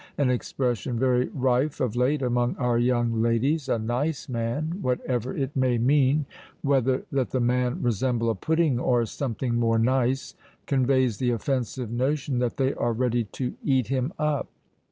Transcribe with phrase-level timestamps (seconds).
[0.17, 5.55] An expression very rife of late among our young ladies, a nice man, whatever it
[5.55, 6.25] may mean,
[6.63, 10.33] whether that the man resemble a pudding or something more nice,
[10.65, 14.47] conveys the offensive notion that they are ready to eat him up!